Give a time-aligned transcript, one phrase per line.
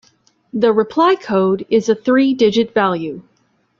[0.51, 3.21] The reply code is a three-digit value.